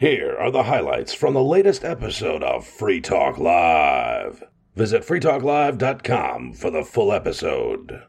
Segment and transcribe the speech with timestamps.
[0.00, 4.42] Here are the highlights from the latest episode of Free Talk Live.
[4.74, 8.02] Visit freetalklive.com for the full episode.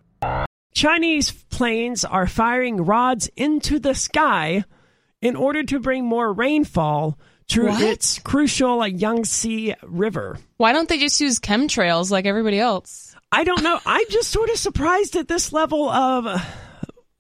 [0.73, 4.63] Chinese planes are firing rods into the sky
[5.21, 7.19] in order to bring more rainfall
[7.49, 7.81] to What?
[7.81, 10.37] its crucial Yangtze River.
[10.55, 13.13] Why don't they just use chemtrails like everybody else?
[13.33, 13.81] I don't know.
[13.85, 16.41] I'm just sort of surprised at this level of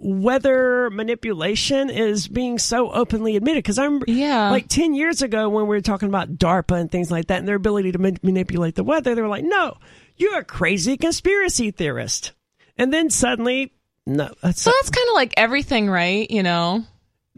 [0.03, 4.49] weather manipulation is being so openly admitted because I'm Yeah.
[4.49, 7.47] like 10 years ago when we were talking about DARPA and things like that and
[7.47, 9.77] their ability to ma- manipulate the weather, they were like, no,
[10.17, 12.31] you're a crazy conspiracy theorist.
[12.77, 13.73] And then suddenly,
[14.07, 16.29] no, that's So that's kind of like everything, right?
[16.29, 16.83] You know,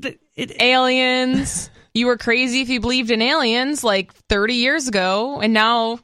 [0.01, 1.69] it, it, aliens.
[1.93, 5.99] you were crazy if you believed in aliens like 30 years ago, and now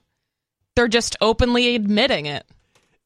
[0.75, 2.45] they're just openly admitting it.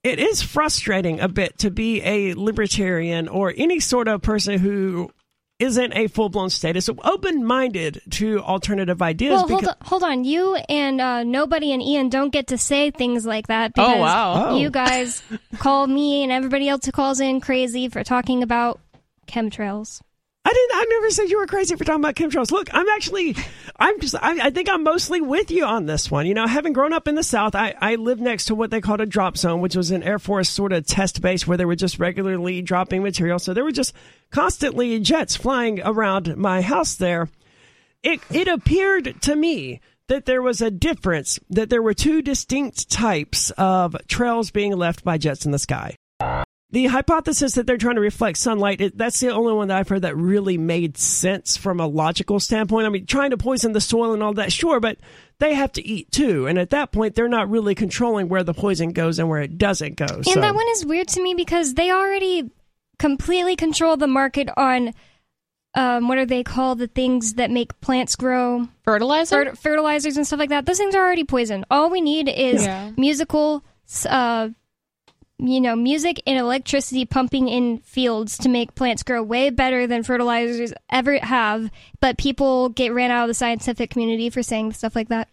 [0.03, 5.11] It is frustrating a bit to be a libertarian or any sort of person who
[5.59, 9.31] isn't a full blown statist, open minded to alternative ideas.
[9.31, 10.23] Well, hold on, hold on.
[10.25, 14.01] You and uh, nobody and Ian don't get to say things like that because Oh,
[14.01, 14.49] wow.
[14.49, 14.57] Oh.
[14.57, 15.23] you guys
[15.59, 18.81] call me and everybody else who calls in crazy for talking about
[19.27, 20.01] chemtrails.
[20.45, 20.75] I didn't.
[20.75, 22.51] I never said you were crazy for talking about chemtrails.
[22.51, 23.35] Look, I'm actually,
[23.79, 26.25] I'm just, I, I think I'm mostly with you on this one.
[26.25, 28.81] You know, having grown up in the South, I, I lived next to what they
[28.81, 31.63] called a drop zone, which was an Air Force sort of test base where they
[31.63, 33.39] were just regularly dropping material.
[33.39, 33.93] So there were just
[34.31, 37.29] constantly jets flying around my house there.
[38.03, 42.89] It, it appeared to me that there was a difference, that there were two distinct
[42.91, 45.95] types of trails being left by jets in the sky
[46.73, 49.87] the hypothesis that they're trying to reflect sunlight it, that's the only one that i've
[49.87, 53.79] heard that really made sense from a logical standpoint i mean trying to poison the
[53.81, 54.97] soil and all that sure but
[55.39, 58.53] they have to eat too and at that point they're not really controlling where the
[58.53, 61.33] poison goes and where it doesn't go And so that one is weird to me
[61.33, 62.51] because they already
[62.99, 64.93] completely control the market on
[65.75, 66.77] um, what are they called?
[66.77, 69.45] The things that make plants grow, Fertilizer?
[69.45, 70.67] Fer- fertilizers and stuff like that.
[70.67, 71.65] Those things are already poison.
[71.71, 72.91] All we need is Yeah.
[72.95, 73.63] musical,
[74.07, 74.49] uh,
[75.43, 80.01] you know, music and electricity pumping in fields to make plants grow way better than
[80.03, 81.69] fertilizers ever have.
[81.99, 85.27] But people get ran out of the scientific community for saying stuff like that.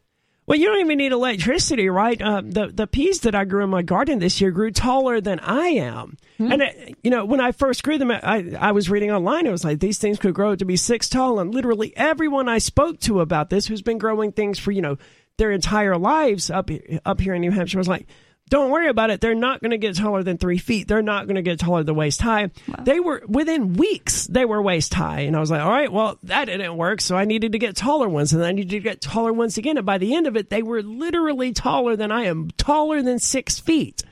[0.47, 3.70] well you don't even need electricity right uh, the, the peas that i grew in
[3.70, 7.53] my garden this year grew taller than i am and it, you know when i
[7.53, 10.56] first grew them I, I was reading online it was like these things could grow
[10.56, 14.32] to be six tall and literally everyone i spoke to about this who's been growing
[14.32, 14.97] things for you know
[15.37, 16.69] their entire lives up
[17.04, 18.06] up here in new hampshire was like
[18.50, 19.21] don't worry about it.
[19.21, 20.88] They're not going to get taller than three feet.
[20.88, 22.50] They're not going to get taller than waist high.
[22.83, 24.27] They were within weeks.
[24.27, 27.00] They were waist high, and I was like, all right, well, that didn't work.
[27.00, 29.78] So I needed to get taller ones, and I needed to get taller ones again.
[29.78, 33.19] And by the end of it, they were literally taller than I am, taller than
[33.19, 34.03] six feet.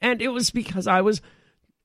[0.00, 1.20] And it was because I was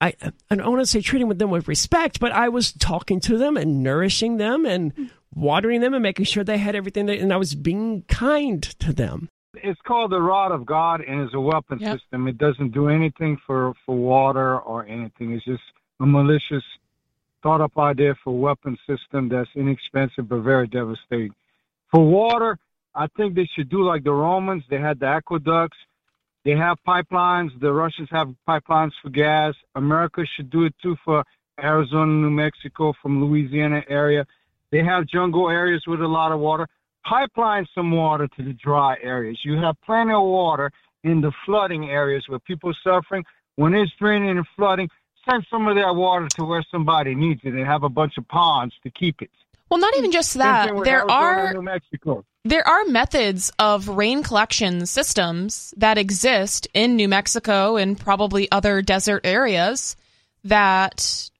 [0.02, 0.14] I,
[0.52, 3.38] I don't want to say treating with them with respect, but I was talking to
[3.38, 5.06] them and nourishing them and hmm.
[5.34, 7.06] watering them and making sure they had everything.
[7.06, 9.30] They, and I was being kind to them.
[9.64, 12.00] It's called the rod of God, and it's a weapon Yep.
[12.00, 12.28] system.
[12.28, 15.32] It doesn't do anything for for water or anything.
[15.34, 15.64] It's just
[16.00, 16.64] a malicious,
[17.42, 21.34] thought up idea for a weapon system that's inexpensive but very devastating.
[21.92, 22.58] For water,
[22.96, 24.64] I think they should do like the Romans.
[24.70, 25.78] They had the aqueducts.
[26.44, 27.58] They have pipelines.
[27.60, 29.56] The Russians have pipelines for gas.
[29.76, 31.24] America should do it too for
[31.62, 34.26] Arizona, New Mexico, from Louisiana area.
[34.72, 36.68] They have jungle areas with a lot of water.
[37.08, 39.40] Pipeline some water to the dry areas.
[39.44, 40.72] You have plenty of water
[41.04, 43.24] in the flooding areas where people are suffering.
[43.56, 44.90] When it's raining and flooding,
[45.30, 48.28] send some of that water to where somebody needs it and have a bunch of
[48.28, 49.30] ponds to keep it.
[49.70, 50.68] Well, not even just that.
[50.84, 57.76] There Arizona are there are methods of rain collection systems that exist in New Mexico
[57.76, 59.96] and probably other desert areas
[60.44, 61.32] that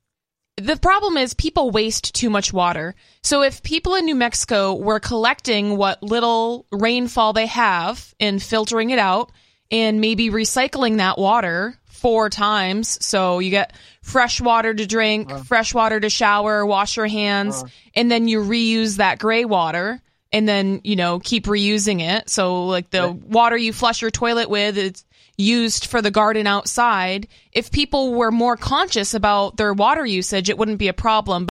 [0.58, 2.96] the problem is people waste too much water.
[3.24, 8.90] So if people in New Mexico were collecting what little rainfall they have and filtering
[8.92, 9.32] it out
[9.70, 15.44] and maybe recycling that water four times so you get fresh water to drink, uh-huh.
[15.44, 17.68] fresh water to shower, wash your hands, uh-huh.
[17.96, 20.02] and then you reuse that gray water
[20.32, 22.30] and then, you know, keep reusing it.
[22.30, 25.04] So like the water you flush your toilet with it's
[25.38, 27.28] used for the garden outside.
[27.52, 31.48] If people were more conscious about their water usage, it wouldn't be a problem.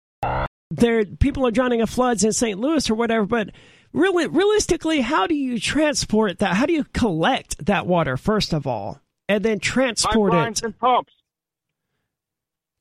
[0.70, 2.58] there people are drowning in floods in St.
[2.58, 3.50] Louis or whatever, but
[3.92, 6.54] really realistically, how do you transport that?
[6.54, 10.64] How do you collect that water first of all, and then transport Pipelines it?
[10.64, 11.12] and pumps.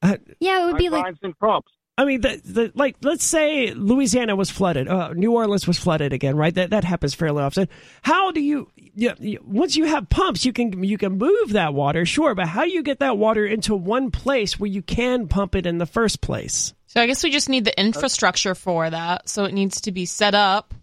[0.02, 1.72] Uh, Yeah, it would be like and pumps.
[1.96, 6.12] I mean, the, the like, let's say Louisiana was flooded, uh, New Orleans was flooded
[6.12, 6.54] again, right?
[6.54, 7.70] That that happens fairly often.
[8.02, 11.74] How do you, you, you once you have pumps, you can you can move that
[11.74, 15.28] water, sure, but how do you get that water into one place where you can
[15.28, 16.74] pump it in the first place?
[16.88, 19.28] So I guess we just need the uh, infrastructure for that.
[19.28, 20.74] So it needs to be set up.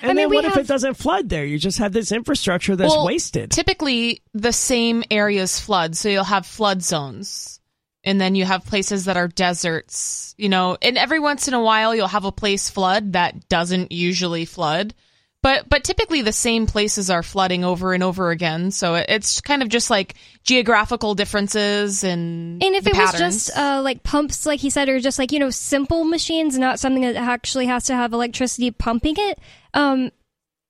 [0.00, 1.44] And I mean, then we what if have- it doesn't flood there?
[1.44, 3.50] You just have this infrastructure that's Well, wasted.
[3.50, 5.96] Typically, the same areas flood.
[5.96, 7.60] So you'll have flood zones.
[8.04, 11.60] And then you have places that are deserts, you know, and every once in a
[11.60, 14.94] while you'll have a place flood that doesn't usually flood.
[15.42, 18.72] But but typically the same places are flooding over and over again.
[18.72, 23.80] So it's kind of just like geographical differences and And if it was just uh,
[23.82, 27.16] like pumps, like he said, or just like you know simple machines, not something that
[27.16, 29.38] actually has to have electricity pumping it,
[29.74, 30.10] um,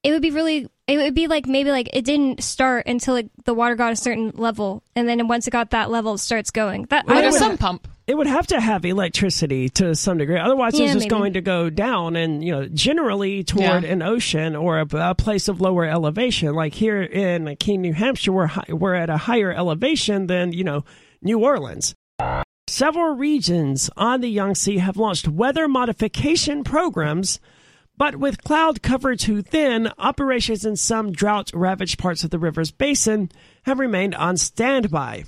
[0.03, 0.69] it would be really.
[0.87, 3.97] It would be like maybe like it didn't start until like, the water got a
[3.97, 6.85] certain level, and then once it got that level, it starts going.
[6.91, 7.39] That Well, I a don't know.
[7.39, 7.89] sump pump.
[8.09, 10.39] It would have to have electricity to some degree.
[10.39, 11.11] Otherwise, Yeah, it's just maybe.
[11.21, 13.91] going to go down and, you know, generally toward Yeah.
[13.93, 16.55] an ocean or a, a place of lower elevation.
[16.55, 20.65] Like here in Keene, New Hampshire, we're, hi- we're at a higher elevation than, you
[20.65, 20.85] know,
[21.23, 21.95] New Orleans.
[22.67, 27.41] Several regions on the Yangtze have launched weather modification programs,
[27.97, 32.71] but with cloud cover too thin, operations in some drought ravaged parts of the river's
[32.71, 33.31] basin
[33.65, 35.25] have remained on standby.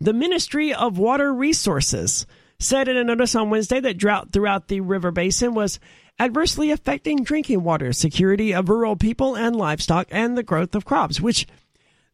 [0.00, 2.26] The Ministry of Water Resources
[2.58, 5.78] said in a notice on Wednesday that drought throughout the river basin was
[6.18, 11.20] adversely affecting drinking water security of rural people and livestock and the growth of crops,
[11.20, 11.46] which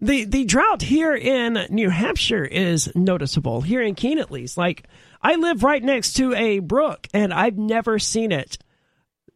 [0.00, 3.60] the the drought here in New Hampshire is noticeable.
[3.60, 4.56] Here in Keene at least.
[4.56, 4.84] Like
[5.22, 8.58] I live right next to a brook and I've never seen it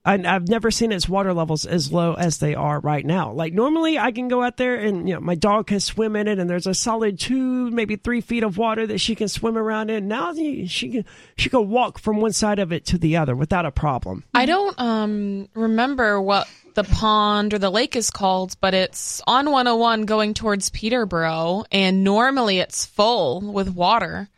[0.05, 3.33] I, I've never seen its water levels as low as they are right now.
[3.33, 6.29] Like normally, I can go out there and you know my dog can swim in
[6.29, 9.57] it, and there's a solid two, maybe three feet of water that she can swim
[9.57, 10.07] around in.
[10.07, 11.05] Now she can
[11.37, 14.25] she can walk from one side of it to the other without a problem.
[14.35, 19.51] I don't um remember what the pond or the lake is called, but it's on
[19.51, 24.29] 101 going towards Peterborough, and normally it's full with water,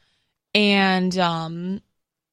[0.54, 1.80] and um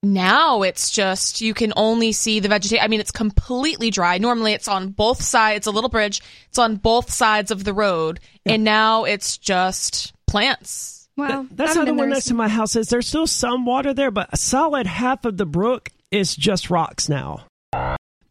[0.04, 2.84] now it's just you can only see the vegetation.
[2.84, 4.18] I mean, it's completely dry.
[4.20, 6.22] Normally it's on both sides, a little bridge.
[6.50, 11.08] It's on both sides of the road, and now it's just plants.
[11.16, 12.88] Wow, That's I how haven't the been one next to my house is.
[12.90, 17.08] There's still some water there, but a solid half of the brook is just rocks
[17.08, 17.46] now.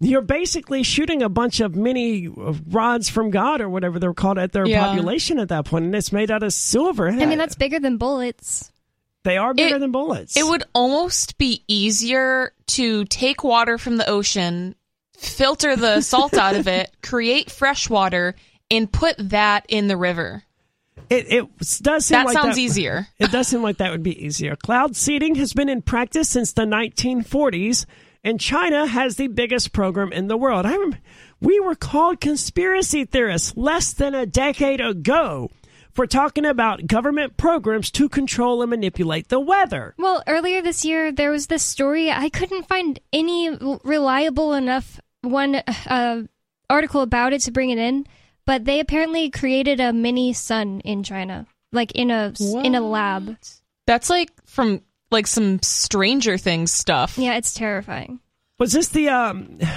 [0.01, 4.37] You're basically shooting a bunch of mini uh, rods from God or whatever they're called
[4.37, 4.85] at their Yeah.
[4.85, 7.09] population at that point, and it's made out of silver.
[7.09, 8.72] I mean, that's bigger than bullets.
[9.25, 10.37] They are bigger It- than bullets.
[10.37, 14.75] It would almost be easier to take water from the ocean,
[15.17, 18.35] filter the salt out of it, create fresh water,
[18.71, 20.43] and put that in the river.
[21.11, 23.07] It, it does seem That like sounds that, easier.
[23.19, 24.57] It does seem like that would be easier.
[24.57, 27.87] Cloud seeding has been in practice since the 1940s,
[28.25, 30.65] and China has the biggest program in the world.
[30.65, 30.97] I rem-
[31.41, 35.51] we were called conspiracy theorists less than a decade ago
[35.93, 39.95] for talking about government programs to control and manipulate the weather.
[39.99, 42.11] Well, earlier this year, there was this story.
[42.11, 43.51] I couldn't find any
[43.85, 45.57] reliable enough one
[45.87, 46.23] uh,
[46.69, 48.07] article about it to bring it in,
[48.47, 53.37] but they apparently created a mini sun in China, like in a in a lab.
[53.87, 57.19] That's like from like some Stranger Things stuff.
[57.19, 58.21] Yeah, it's terrifying.
[58.59, 59.59] Was this the um?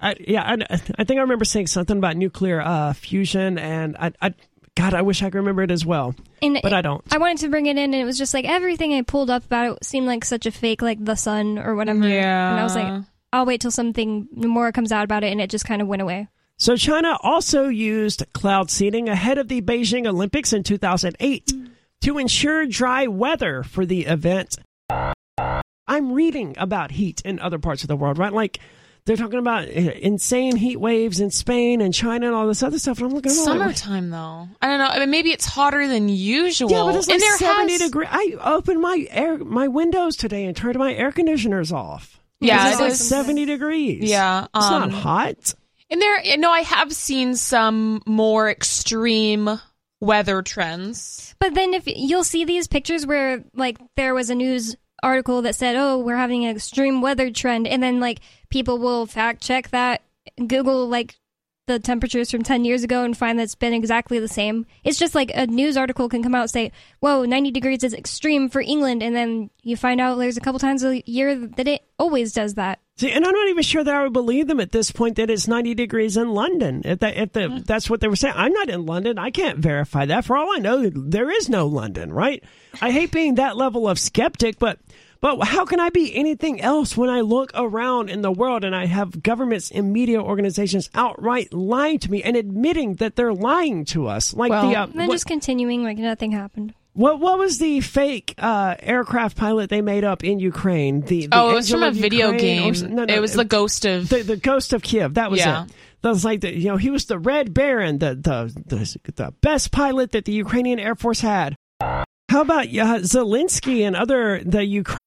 [0.00, 4.12] I, yeah, I, I think I remember saying something about nuclear uh, fusion, and I,
[4.22, 4.34] I,
[4.76, 7.02] God, I wish I could remember it as well, And but it- I don't.
[7.12, 9.44] I wanted to bring it in, and it was just like everything I pulled up
[9.44, 12.06] about it seemed like such a fake, like the sun or whatever.
[12.06, 12.50] Yeah.
[12.50, 13.02] And I was like,
[13.32, 16.02] I'll wait till something more comes out about it, and it just kind of went
[16.02, 16.28] away.
[16.58, 21.52] So China also used cloud seeding ahead of the Beijing Olympics in 2008
[22.02, 24.56] to ensure dry weather for the event.
[25.88, 28.32] I'm reading about heat in other parts of the world, right?
[28.32, 28.58] Like
[29.06, 32.98] they're talking about insane heat waves in Spain and China and all this other stuff.
[32.98, 34.48] And I'm looking at Summertime though.
[34.60, 34.86] I don't know.
[34.86, 36.70] I mean, maybe it's hotter than usual.
[36.70, 38.08] Yeah, but it's like there 70 has, degrees.
[38.10, 42.20] I opened my air, my windows today and turned my air conditioners off.
[42.40, 43.08] Yeah, it's it like is.
[43.08, 44.10] 70 degrees.
[44.10, 45.54] Yeah, it's not um, hot.
[45.88, 49.48] And there, you know, I have seen some more extreme
[50.00, 51.34] weather trends.
[51.38, 55.54] But then if you'll see these pictures where like there was a news article that
[55.54, 59.70] said, "Oh, we're having an extreme weather trend," and then like people will fact check
[59.70, 60.02] that,
[60.46, 61.16] Google like
[61.66, 64.66] the temperatures from 10 years ago and find that it's been exactly the same.
[64.84, 67.92] It's just like a news article can come out and say, "Whoa, 90 degrees is
[67.92, 71.66] extreme for England," and then you find out there's a couple times a year that
[71.66, 72.78] it always does that.
[72.98, 75.28] See, and I'm not even sure that I would believe them at this point that
[75.28, 76.80] it's 90 degrees in London.
[76.82, 79.18] If that, if the, that's what they were saying, I'm not in London.
[79.18, 80.24] I can't verify that.
[80.24, 82.42] For all I know, there is no London, right?
[82.80, 84.78] I hate being that level of skeptic, but
[85.20, 88.74] but how can I be anything else when I look around in the world and
[88.74, 93.84] I have governments and media organizations outright lying to me and admitting that they're lying
[93.86, 94.32] to us?
[94.32, 96.72] Like Well- the uh, And then what- just continuing like nothing happened.
[96.96, 101.02] What what was the fake uh, aircraft pilot they made up in Ukraine?
[101.02, 102.70] The, the oh, it was from a video Ukraine game.
[102.74, 104.08] s- no, no, it was the ghost of.
[104.08, 105.14] the, the ghost of Kiev.
[105.14, 105.64] That was Yeah.
[105.64, 105.70] it.
[106.00, 108.38] That was like the, you know he was the Red Baron, the the
[108.72, 111.54] the, the best pilot that the Ukrainian Air Force had.
[111.80, 114.98] How about uh, Zelensky and other the Ukraine?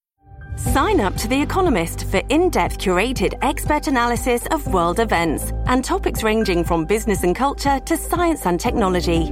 [0.58, 5.84] Sign up to The Economist for in depth curated expert analysis of world events and
[5.84, 9.32] topics ranging from business and culture to science and technology.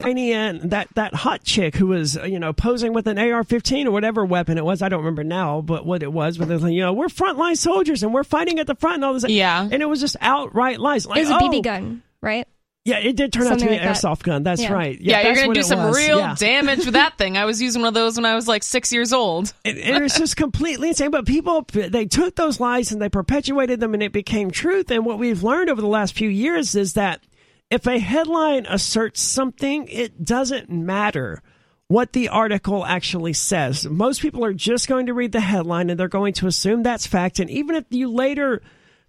[0.00, 4.24] Ukrainian that that hot chick who was you know posing with an AR-15 or whatever
[4.24, 6.80] weapon it was I don't remember now but what it was but they're like you
[6.80, 9.62] know we're frontline soldiers and we're fighting at the front and all this Yeah.
[9.70, 12.46] and it was just outright lies like It was a oh, BB gun, right?
[12.86, 14.02] yeah it did turn out to Something be an like that.
[14.02, 14.72] airsoft gun that's Yeah.
[14.72, 15.96] right yeah, you're that's gonna what do it some was.
[15.98, 16.34] real Yeah.
[16.38, 17.36] damage with that thing.
[17.36, 19.52] I was using one of those when I was like six years old.
[19.64, 21.10] it, it was just completely insane.
[21.10, 24.90] But people, they took those lies and they perpetuated them, and it became truth.
[24.90, 27.20] And what we've learned over the last few years is that
[27.70, 31.42] if a headline asserts something, it doesn't matter
[31.86, 33.86] what the article actually says.
[33.86, 37.06] Most people are just going to read the headline and they're going to assume that's
[37.06, 37.40] fact.
[37.40, 38.62] And even if you later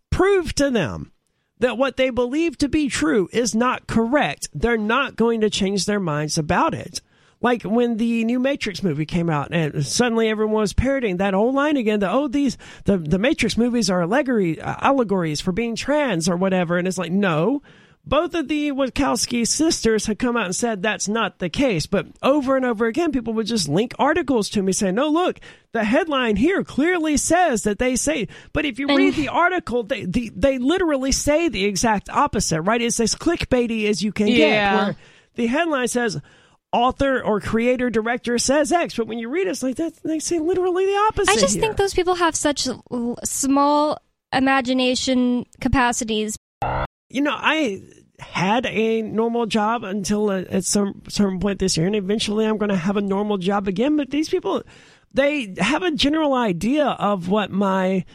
[0.09, 1.11] prove to them
[1.59, 5.85] that what they believe to be true is not correct, they're not going to change
[5.85, 7.01] their minds about it.
[7.39, 11.55] Like when the new Matrix movie came out, and suddenly everyone was parroting that old
[11.55, 11.99] line again.
[11.99, 16.37] The oh, these the the Matrix movies are allegory uh, allegories for being trans or
[16.37, 17.63] whatever, and it's like no.
[18.03, 22.08] Both of the Wachowski sisters had come out and said that's not the case, but
[22.24, 25.39] over and over again, people would just link articles to me saying, "No, look,
[25.72, 30.05] the headline here clearly says that they say." But if you read the article, they
[30.05, 32.81] the, they literally say the exact opposite, right?
[32.81, 34.50] It's as clickbaity as you can get.
[34.50, 34.86] Yeah.
[34.86, 34.96] Where
[35.36, 36.20] the headline says
[36.74, 40.20] author or creator director says X, but when you read it, it's like that they
[40.20, 41.31] say literally the opposite.
[41.31, 41.62] I just here.
[41.62, 44.00] think those people have such l- small
[44.34, 46.38] imagination capacities.
[47.13, 47.81] You know, I
[48.19, 52.57] had a normal job until uh, at some certain point this year, and eventually I'm
[52.57, 53.97] going to have a normal job again.
[53.97, 54.63] But these people,
[55.13, 58.05] they have a general idea of what my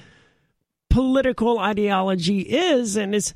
[0.90, 3.34] political ideology is, and it's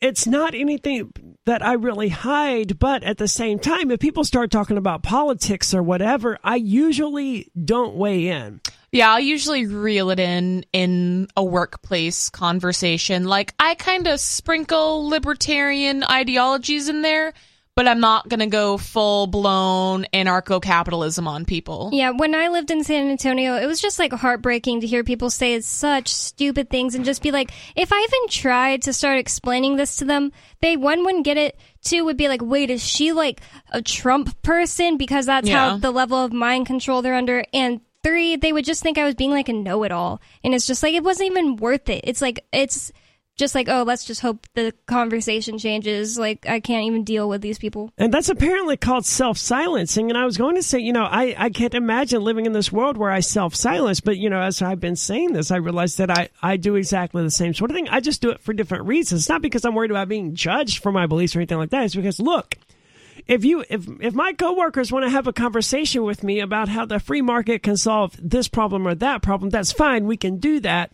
[0.00, 1.12] it's not anything
[1.46, 2.78] that I really hide.
[2.78, 7.50] But at the same time, if people start talking about politics or whatever, I usually
[7.64, 8.60] don't weigh in.
[8.92, 13.24] Yeah, I'll usually reel it in in a workplace conversation.
[13.24, 17.32] Like I kind of sprinkle libertarian ideologies in there,
[17.74, 21.88] but I'm not going to go full blown anarcho capitalism on people.
[21.92, 25.30] Yeah, when I lived in San Antonio, it was just like heartbreaking to hear people
[25.30, 29.76] say such stupid things and just be like, if I even tried to start explaining
[29.76, 31.58] this to them, they one wouldn't get it.
[31.82, 34.98] Two would be like, wait, is she like a Trump person?
[34.98, 35.70] Because that's Yeah.
[35.70, 37.44] how the level of mind control they're under.
[37.54, 40.20] And three, they would just think I was being like a know it all.
[40.44, 42.02] And it's just like, it wasn't even worth it.
[42.04, 42.92] It's like, it's
[43.36, 46.18] just like, oh, let's just hope the conversation changes.
[46.18, 47.90] Like, I can't even deal with these people.
[47.96, 50.10] And that's apparently called self silencing.
[50.10, 52.70] And I was going to say, you know, I, I can't imagine living in this
[52.70, 54.00] world where I self silence.
[54.00, 57.22] But, you know, as I've been saying this, I realized that I, I do exactly
[57.22, 57.88] the same sort of thing.
[57.88, 59.22] I just do it for different reasons.
[59.22, 61.84] It's not because I'm worried about being judged for my beliefs or anything like that.
[61.84, 62.56] It's because, look,
[63.26, 66.84] if you if if my coworkers want to have a conversation with me about how
[66.84, 70.06] the free market can solve this problem or that problem, that's fine.
[70.06, 70.92] We can do that.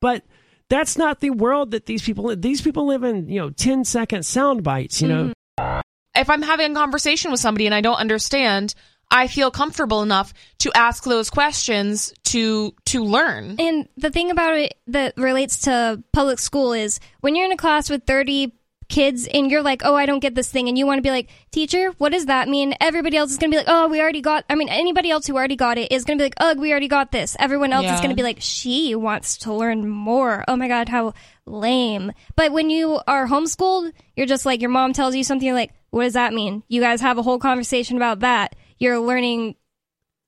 [0.00, 0.22] But
[0.70, 4.24] that's not the world that these people these people live in, you know, 10 second
[4.24, 5.32] sound bites, you know.
[5.58, 5.80] Mm-hmm.
[6.14, 8.74] If I'm having a conversation with somebody and I don't understand,
[9.10, 13.56] I feel comfortable enough to ask those questions to to learn.
[13.58, 17.56] And the thing about it that relates to public school is when you're in a
[17.56, 18.52] class with 30
[18.88, 21.10] kids and you're like, oh, I don't get this thing, and you want to be
[21.10, 22.74] like, teacher, what does that mean?
[22.80, 25.26] Everybody else is going to be like, oh, we already got, I mean, anybody else
[25.26, 27.36] who already got it is going to be like, ugh, we already got this.
[27.38, 30.44] Everyone else is going to be like, she wants to learn more.
[30.48, 31.14] Oh my God, how
[31.46, 32.12] lame.
[32.36, 35.72] But when you are homeschooled, you're just like, your mom tells you something, you're like,
[35.90, 36.62] what does that mean?
[36.68, 38.56] You guys have a whole conversation about that.
[38.78, 39.56] You're learning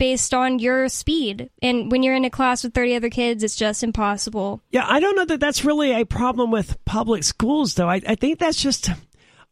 [0.00, 1.50] based on your speed.
[1.62, 4.62] And when you're in a class with 30 other kids, it's just impossible.
[4.70, 7.88] Yeah, I don't know that that's really a problem with public schools, though.
[7.88, 8.90] I, I think that's just.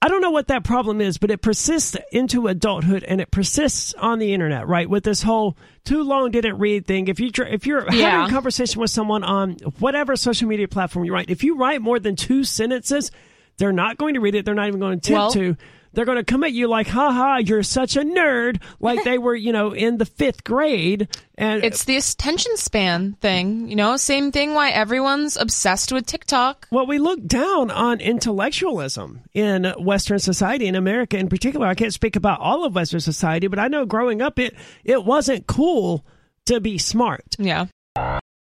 [0.01, 3.95] I don't know what that problem is, but it persists into adulthood and it persists
[3.95, 4.89] on the internet, right?
[4.89, 7.09] With this whole too long didn't read thing.
[7.09, 8.27] If you if you're having Yeah.
[8.27, 11.99] a conversation with someone on whatever social media platform you write, if you write more
[11.99, 13.11] than two sentences,
[13.57, 14.45] they're not going to read it.
[14.45, 15.57] They're not even going to attempt Well- to.
[15.93, 19.19] They're going to come at you like, "Ha ha, you're such a nerd!" Like they
[19.19, 21.09] were, you know, in the fifth grade.
[21.37, 26.67] And It's the attention span thing, you know, same thing why everyone's obsessed with TikTok.
[26.71, 31.67] Well, we look down on intellectualism in Western society, in America in particular.
[31.67, 34.55] I can't speak about all of Western society, but I know growing up, it
[34.85, 36.05] it wasn't cool
[36.47, 37.37] to be smart.
[37.39, 37.67] Yeah.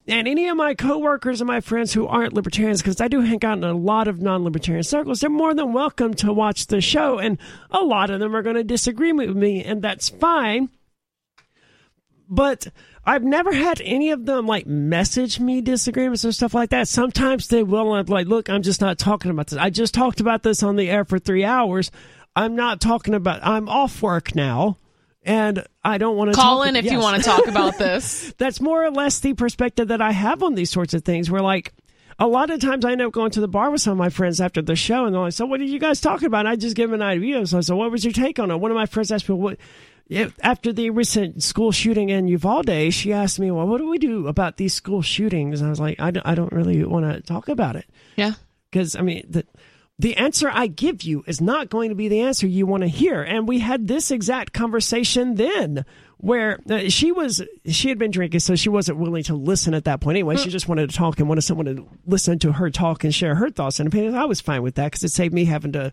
[0.07, 3.43] And any of my coworkers and my friends who aren't libertarians, because I do hang
[3.43, 7.19] out in a lot of non-libertarian circles, they're more than welcome to watch the show,
[7.19, 7.39] and
[7.71, 10.69] a lot of them are going to disagree with me, and that's fine.
[12.29, 12.69] But
[13.07, 16.89] I've never had any of them like message me disagreements or stuff like that.
[16.89, 17.95] Sometimes they will.
[17.95, 19.59] I'm like, look, I'm just not talking about this.
[19.59, 21.91] I just talked about this on the air for three hours.
[22.37, 23.41] I'm not talking about.
[23.43, 24.77] I'm off work now,
[25.25, 26.93] and I don't want to Call talk, in if yes.
[26.93, 28.33] you want to talk about this.
[28.39, 31.31] That's more or less the perspective that I have on these sorts of things.
[31.31, 31.73] Where like
[32.19, 34.11] a lot of times I end up going to the bar with some of my
[34.11, 36.49] friends after the show, and they're like, "So what are you guys talking about?" And
[36.49, 37.45] I just give them an idea.
[37.47, 39.35] So I said, "What was your take on it?" One of my friends asked me,
[39.35, 39.59] "What?"
[40.43, 44.27] After the recent school shooting in Uvalde, she asked me, "Well, what do we do
[44.29, 47.23] about these school shootings?" And I was like, "I don't, I don't really want to
[47.23, 48.33] talk about it Yeah.
[48.71, 49.47] because I mean the
[49.99, 52.89] the answer I give you is not going to be the answer you want to
[52.89, 55.85] hear." And we had this exact conversation then,
[56.19, 59.85] where uh, she was she had been drinking, so she wasn't willing to listen at
[59.85, 60.17] that point.
[60.17, 63.15] Anyway, she just wanted to talk and wanted someone to listen to her talk and
[63.15, 64.15] share her thoughts and opinions.
[64.15, 65.93] I was fine with that because it saved me having to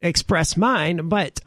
[0.00, 1.40] express mine, but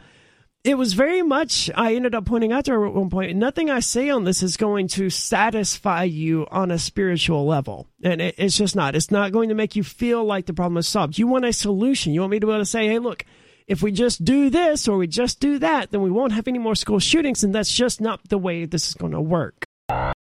[0.66, 3.70] it was very much i ended up pointing out to her at one point nothing
[3.70, 7.88] i say on this is going to satisfy you on a spiritual level.
[8.04, 8.96] And it, it's just not.
[8.96, 11.18] It's not going to make you feel like the problem is solved.
[11.18, 12.14] You want a solution.
[12.14, 13.26] You want me to be able to say hey look
[13.68, 16.60] if we just do this or we just do that then we won't have any
[16.60, 19.66] more school shootings and that's just not the way this is going to work.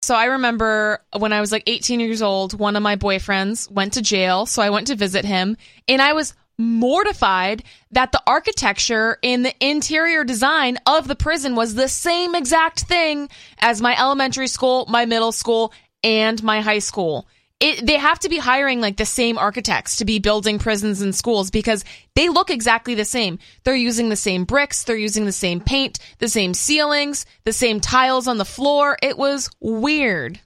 [0.02, 3.92] So I remember when I was like 18 years old, one of my boyfriends went
[3.92, 4.46] to jail.
[4.46, 5.56] So I went to visit him
[5.86, 11.74] and I was mortified that the architecture in the interior design of the prison was
[11.74, 15.72] the same exact thing as my elementary school, my middle school,
[16.04, 17.26] and my high school.
[17.58, 21.14] It, they have to be hiring like the same architects to be building prisons and
[21.14, 23.38] schools because they look exactly the same.
[23.64, 27.80] They're using the same bricks, they're using the same paint, the same ceilings, the same
[27.80, 28.96] tiles on the floor.
[29.02, 30.40] It was weird.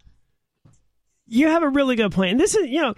[1.29, 2.39] you have a really good point.
[2.39, 2.95] This is, you know,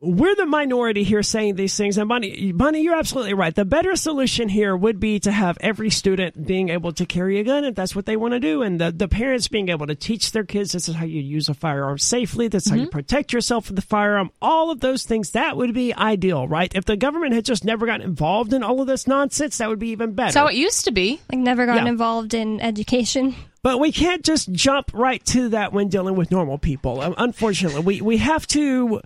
[0.00, 1.98] we're the minority here saying these things.
[1.98, 3.52] And Bonnie, Bonnie, you're absolutely right.
[3.52, 7.44] The better solution here would be to have every student being able to carry a
[7.44, 8.62] gun if that's what they want to do.
[8.62, 11.48] And the, the parents being able to teach their kids this is how you use
[11.48, 12.46] a firearm safely.
[12.46, 14.30] This is how you protect yourself with the firearm.
[14.40, 16.72] All of those things, that would be ideal, right?
[16.76, 19.80] If the government had just never gotten involved in all of this nonsense, that would
[19.80, 20.30] be even better.
[20.30, 21.20] So it used to be.
[21.28, 21.90] Like never gotten Yeah.
[21.90, 23.34] involved in education.
[23.64, 27.00] But we can't just jump right to that when dealing with normal people.
[27.00, 29.00] Um, Unfortunately, we, we have to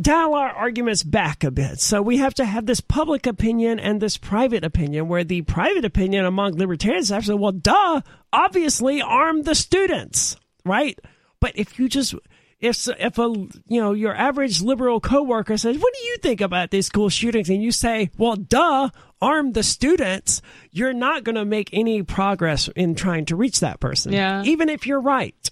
[0.00, 1.80] dial our arguments back a bit.
[1.80, 5.84] So we have to have this public opinion and this private opinion, where the private
[5.84, 8.00] opinion among libertarians is actually, well, duh,
[8.32, 10.98] obviously arm the students, right?
[11.40, 12.14] But if you just
[12.60, 13.28] if if a
[13.66, 17.50] you know your average liberal coworker says, "What do you think about these school shootings?"
[17.50, 18.88] and you say, "Well, duh,
[19.20, 23.80] arm the students," you're not going to make any progress in trying to reach that
[23.80, 24.12] person.
[24.12, 24.42] Yeah.
[24.44, 25.48] even if you're right.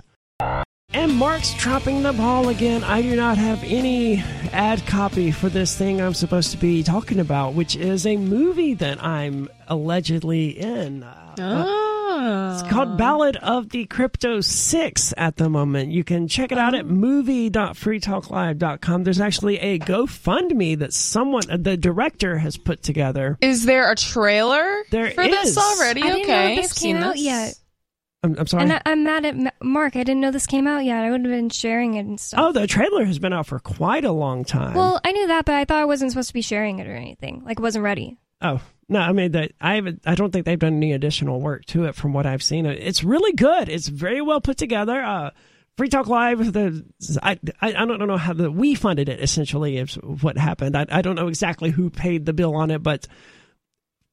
[0.94, 2.85] And Mark's dropping the ball again.
[2.85, 7.18] I do not have any ad copy for this thing I'm supposed to be talking
[7.18, 11.02] about, which is a movie that I'm allegedly in.
[11.02, 15.92] Uh, It's called Ballad of the Crypto 6 at the moment.
[15.92, 19.05] You can check it out at movie.freetalklive.com.
[19.05, 23.38] There's actually a GoFundMe that someone, the director, has put together.
[23.40, 26.02] Is there a trailer There for this already?
[26.02, 27.22] I didn't know okay, this I've seen came out this.
[27.22, 27.55] yet.
[28.22, 28.62] I'm, I'm sorry.
[28.64, 29.96] And I, I'm mad at Mark.
[29.96, 31.04] I didn't know this came out yet.
[31.04, 32.40] I would have been sharing it and stuff.
[32.40, 34.74] oh, the trailer has been out for quite a long time.
[34.74, 36.94] well, I knew that, but I thought I wasn't supposed to be sharing it or
[36.94, 37.42] anything.
[37.44, 38.16] Like, it wasn't ready.
[38.40, 38.98] Oh no!
[39.00, 40.02] I mean that I haven't.
[40.04, 42.66] I don't think they've done any additional work to it from what I've seen.
[42.66, 43.68] It's really good.
[43.68, 45.00] It's very well put together.
[45.00, 45.30] Uh,
[45.76, 46.52] Free Talk Live.
[46.52, 46.85] The
[47.22, 49.20] I, I I don't know how the we funded it.
[49.20, 50.76] Essentially, is what happened.
[50.76, 53.06] I I don't know exactly who paid the bill on it, but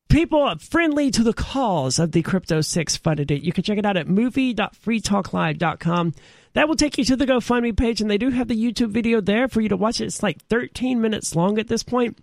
[0.10, 3.44] people friendly to the cause of the Crypto Six funded it.
[3.44, 6.14] You can check it out at movie.freetalklive.com.
[6.54, 9.22] That will take you to the GoFundMe page, and they do have the YouTube video
[9.22, 10.06] there for you to watch it.
[10.06, 12.18] It's like 13 minutes long at this point.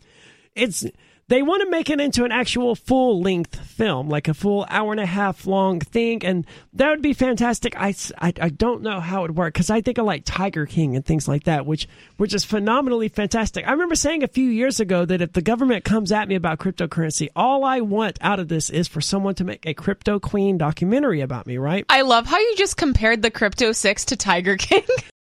[0.55, 0.85] It's
[1.29, 4.93] they want to make it into an actual full length film, like a full hour
[4.93, 7.75] and a half long thing, and that would be fantastic.
[7.77, 10.95] I I don't know how it would work because I think of like Tiger King
[10.95, 13.67] and things like that, which which is phenomenally fantastic.
[13.67, 16.59] I remember saying a few years ago that if the government comes at me about
[16.59, 20.59] cryptocurrency, all I want out of this is for someone to make a crypto queen
[20.59, 21.85] documentary about me, right?
[21.89, 24.85] I love how you just compared the Crypto Six to Tiger King.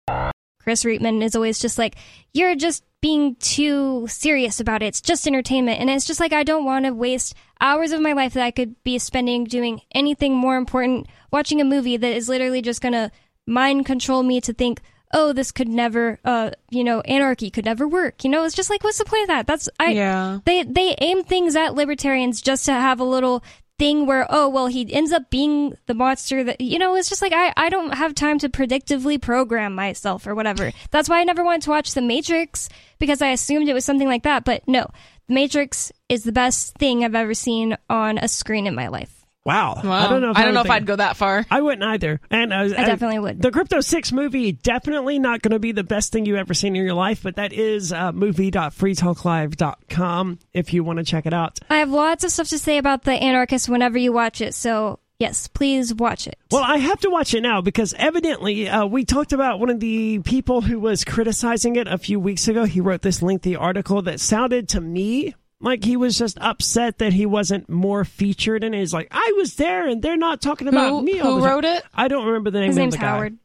[0.70, 1.96] Chris Reitman is always just like,
[2.32, 4.86] you're just being too serious about it.
[4.86, 5.80] It's just entertainment.
[5.80, 8.52] And it's just like, I don't want to waste hours of my life that I
[8.52, 12.94] could be spending doing anything more important, watching a movie that is literally just going
[12.94, 13.10] to
[13.48, 14.80] mind control me to think,
[15.12, 18.24] oh, this could never, uh, you know, anarchy could never work.
[18.24, 19.48] You know, it's just like, what's the point of that?
[19.48, 20.38] That's, I, Yeah.
[20.46, 23.44] they, they aim things at libertarians just to have a little
[23.80, 27.22] thing where, oh, well, he ends up being the monster that, you know, it's just
[27.22, 30.72] like, I, I don't have time to predictively program myself or whatever.
[30.92, 34.08] That's why I never wanted to watch The Matrix because I assumed it was something
[34.08, 34.46] like that.
[34.46, 34.86] But no,
[35.28, 39.19] The Matrix is the best thing I've ever seen on a screen in my life.
[39.46, 39.80] Wow.
[39.84, 40.32] Well, I don't know.
[40.32, 41.46] If I don't know if would I'd go that far.
[41.50, 42.20] I wouldn't either.
[42.30, 43.42] And uh, I definitely would.
[43.42, 46.76] The Crypto Six movie definitely not going to be the best thing you've ever seen
[46.76, 51.60] in your life, but that is uh, movie.freetalklive.com if you want to check it out.
[51.70, 54.54] I have lots of stuff to say about The Anarchist whenever you watch it.
[54.54, 56.38] So, yes, please watch it.
[56.52, 59.80] Well, I have to watch it now because evidently uh, we talked about one of
[59.80, 62.66] the people who was criticizing it a few weeks ago.
[62.66, 67.14] He wrote this lengthy article that sounded to me like he was just upset that
[67.14, 70.90] he wasn't more featured, and he's like, "I was there, and they're not talking about
[70.92, 71.84] Who- me." all who the time." wrote it?
[71.94, 73.06] I don't remember the name His of name's the guy.
[73.08, 73.38] Howard.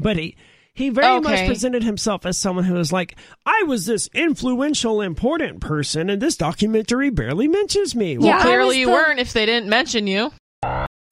[0.00, 0.36] but he
[0.74, 5.60] he very much presented himself as someone who was like, I was this influential, important
[5.60, 8.16] person, and this documentary barely mentions me.
[8.16, 10.32] Well, Yeah, Clearly you the- weren't if they didn't mention you.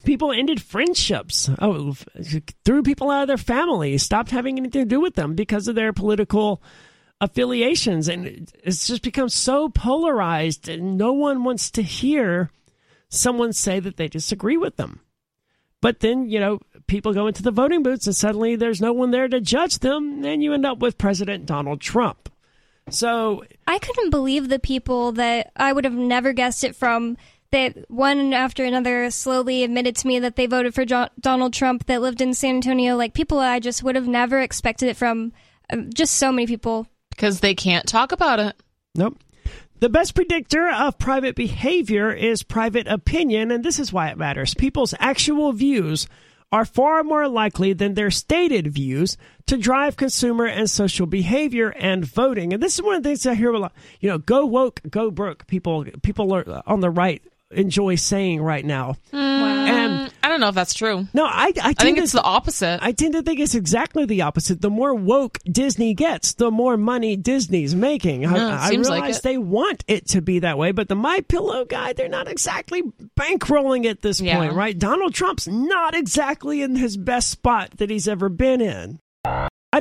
[0.03, 1.95] people ended friendships, oh,
[2.65, 5.75] threw people out of their family, stopped having anything to do with them because of
[5.75, 6.59] their political
[7.21, 12.51] affiliations, and it's just become so polarized, and no one wants to hear
[13.07, 14.99] someone say that they disagree with them.
[15.81, 19.11] But then, you know, people go into the voting booths and suddenly there's no one
[19.11, 22.29] there to judge them, and you end up with President Donald Trump.
[22.89, 27.17] So, I couldn't believe the people that I would have never guessed it from
[27.51, 31.85] that one after another slowly admitted to me that they voted for jo- Donald Trump
[31.85, 32.95] that lived in San Antonio.
[32.95, 35.33] Like people I just would have never expected it from.
[35.71, 36.87] Um, just so many people.
[37.21, 38.55] Because they can't talk about it.
[38.95, 39.15] Nope.
[39.79, 44.55] The best predictor of private behavior is private opinion, and this is why it matters.
[44.55, 46.07] People's actual views
[46.51, 52.03] are far more likely than their stated views to drive consumer and social behavior and
[52.03, 52.53] voting.
[52.53, 53.73] And this is one of the things I hear a lot.
[53.99, 55.45] You know, go woke, go broke.
[55.45, 57.21] People, people are on the right
[57.53, 58.95] enjoy saying right now.
[59.13, 59.17] Mm,
[59.69, 61.07] and I don't know if that's true.
[61.13, 62.79] no, I, I, I think to- it's the opposite.
[62.81, 64.61] I tend to think it's exactly the opposite.
[64.61, 68.25] The more woke Disney gets, the more money Disney's making.
[68.25, 71.65] I, I realize like they want it to be that way, but the My Pillow
[71.65, 72.81] guy, they're not exactly
[73.19, 74.37] bankrolling at this Yeah.
[74.37, 74.77] point, right?
[74.77, 78.99] Donald Trump's not exactly in his best spot that he's ever been in.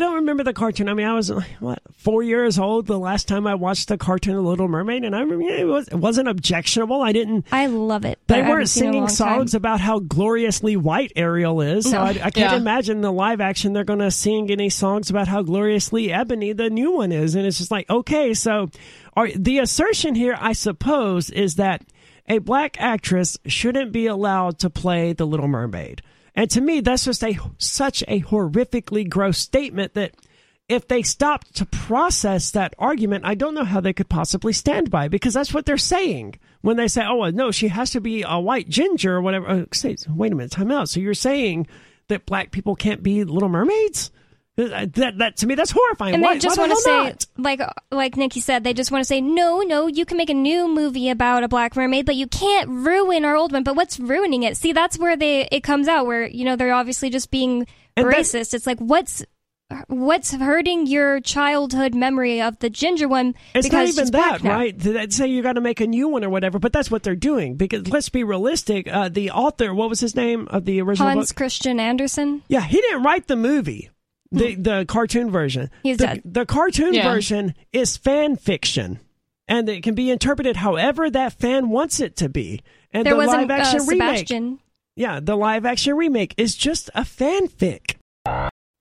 [0.01, 0.89] I don't remember the cartoon.
[0.89, 4.35] I mean, I was what four years old the last time I watched the cartoon
[4.35, 7.03] The Little Mermaid, and I remember it, was, it wasn't objectionable.
[7.03, 8.19] I didn't I love it.
[8.27, 9.39] they weren't seen it in a singing long time.
[9.41, 11.85] songs about how gloriously white Ariel is.
[11.85, 12.01] So No.
[12.01, 12.57] I, I can't Yeah.
[12.57, 16.71] imagine the live action they're going to sing any songs about how gloriously ebony the
[16.71, 17.35] new one is.
[17.35, 18.71] And it's just like, okay, so
[19.19, 21.83] are, the assertion here, I suppose, is that
[22.27, 26.01] a black actress shouldn't be allowed to play the Little Mermaid.
[26.41, 30.15] And to me, that's just a such a horrifically gross statement that
[30.71, 34.91] if they stopped to process that argument, I don't know how they could possibly stand
[34.91, 38.25] by because that's what they're saying when they say, "Oh, no, she has to be
[38.27, 40.89] a white ginger or whatever." Oh, say, wait a minute, time out.
[40.89, 41.67] So you're saying
[42.09, 44.11] that black people can't be Little Mermaids?
[44.69, 46.15] That, that to me, that's horrifying.
[46.15, 47.27] And why, they just want to say, not?
[47.39, 50.35] like, like Nikki said, they just want to say, no, no, you can make a
[50.35, 53.63] new movie about a black mermaid, but you can't ruin our old one.
[53.63, 54.57] But what's ruining it?
[54.57, 58.07] See, that's where they it comes out, where you know they're obviously just being And
[58.07, 58.55] racist.
[58.55, 59.25] it's like what's
[59.87, 64.77] what's hurting your childhood memory of the ginger one It's because not even that, right?
[64.79, 67.15] That say you got to make a new one or whatever, but that's what they're
[67.15, 67.55] doing.
[67.55, 68.93] Because let's be realistic.
[68.93, 71.37] Uh, the author, what was his name of the original Hans book?
[71.37, 72.43] Christian Andersen.
[72.49, 73.91] Yeah, he didn't write the movie,
[74.33, 75.67] the the cartoon version.
[75.67, 75.73] Hmm.
[75.83, 76.23] He's the, dead.
[76.25, 77.13] The cartoon Yeah.
[77.13, 79.01] version is fan fiction,
[79.49, 82.63] and it can be interpreted however that fan wants it to be.
[82.93, 84.59] And There the wasn't live action uh, remake, Sebastian.
[84.97, 87.97] yeah, the live action remake is just a fanfic.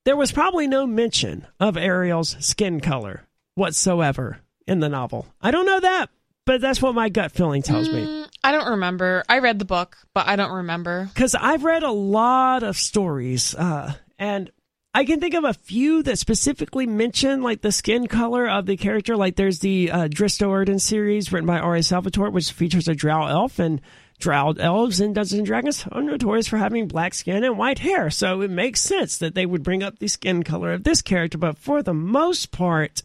[0.06, 5.28] There was probably no mention of Ariel's skin color whatsoever in the novel.
[5.42, 6.10] I don't know that,
[6.46, 8.04] but that's what my gut feeling tells me.
[8.06, 9.24] Mm, I don't remember.
[9.30, 11.10] I read the book, but I don't remember.
[11.14, 14.50] because I've read a lot of stories, uh, and
[14.94, 18.76] I can think of a few that specifically mention like the skin color of the
[18.76, 19.16] character.
[19.16, 21.84] Like there's the uh, Drizzt series written by R.A.
[21.84, 23.82] Salvatore, which features a drow elf, and
[24.18, 28.10] drow elves in Dungeons and Dragons are notorious for having black skin and white hair.
[28.10, 31.38] So it makes sense that they would bring up the skin color of this character.
[31.38, 33.04] But for the most part,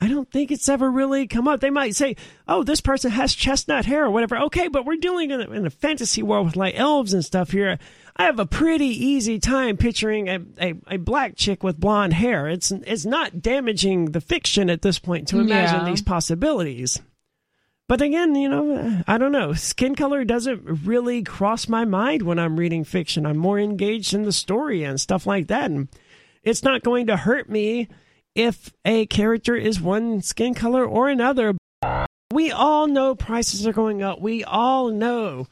[0.00, 1.60] I don't think it's ever really come up.
[1.60, 2.16] They might say,
[2.48, 5.64] "Oh, this person has chestnut hair or whatever." Okay, but we're dealing in a, in
[5.64, 7.78] a fantasy world with like elves and stuff here.
[8.18, 12.48] I have a pretty easy time picturing a, a, a black chick with blonde hair.
[12.48, 15.90] It's it's not damaging the fiction at this point to imagine Yeah.
[15.90, 17.00] these possibilities.
[17.88, 19.52] But again, you know, I don't know.
[19.54, 23.24] Skin color doesn't really cross my mind when I'm reading fiction.
[23.24, 25.70] I'm more engaged in the story and stuff like that.
[25.70, 25.88] And
[26.42, 27.88] it's not going to hurt me
[28.34, 31.54] if a character is one skin color or another.
[32.32, 34.20] We all know prices are going up.
[34.20, 35.46] We all know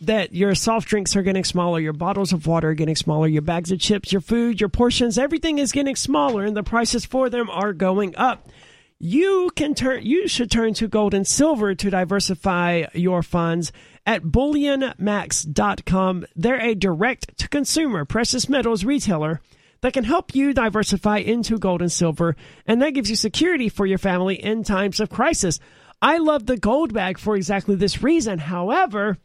[0.00, 3.42] that your soft drinks are getting smaller, your bottles of water are getting smaller, your
[3.42, 7.28] bags of chips, your food, your portions, everything is getting smaller, and the prices for
[7.28, 8.48] them are going up.
[9.00, 10.04] You can turn.
[10.04, 13.70] You should turn to gold and silver to diversify your funds
[14.04, 16.26] at bullionmax.com.
[16.34, 19.40] They're a direct to consumer precious metals retailer
[19.82, 22.34] that can help you diversify into gold and silver,
[22.66, 25.60] and that gives you security for your family in times of crisis.
[26.02, 28.38] I love the Goldback for exactly this reason.
[28.38, 29.18] However,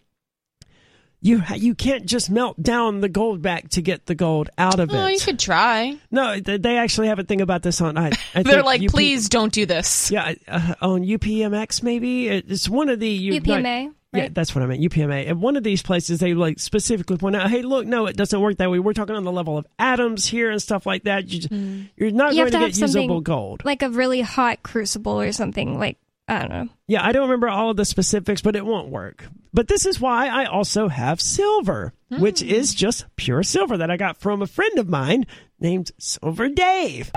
[1.24, 5.06] you you can't just melt down the Goldback to get the gold out of Oh,
[5.08, 5.14] it.
[5.14, 5.98] you could try.
[6.12, 7.98] no, they actually have a thing about this on.
[7.98, 8.12] I, I
[8.44, 10.12] They're think like, UP please don't do this.
[10.12, 14.34] yeah, uh, on UPMX maybe it's one of the you, UPMA, Yeah, right?
[14.36, 14.82] that's what I meant.
[14.82, 15.28] UPMA.
[15.30, 18.40] And one of these places, they like specifically point out, "Hey, look, no, it doesn't
[18.40, 18.80] work that way.
[18.80, 21.30] We're talking on the level of atoms here and stuff like that.
[21.30, 21.52] You just,
[21.96, 24.62] You're not You have going to, to have get usable gold." Like a really hot
[24.62, 25.80] crucible or something.
[25.80, 26.70] Like, I don't know.
[26.88, 29.26] Yeah, I don't remember all of the specifics, but it won't work.
[29.52, 32.50] But this is why I also have silver, which hmm.
[32.50, 35.26] is just pure silver that I got from a friend of mine
[35.60, 37.12] named Silver Dave.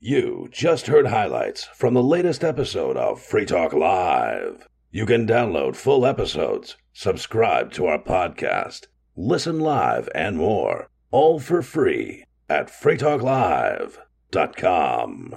[0.00, 4.66] You just heard highlights from the latest episode of Free Talk Live.
[4.90, 11.62] You can download full episodes, subscribe to our podcast, listen live, and more, all for
[11.62, 15.36] free at freetalklive.com.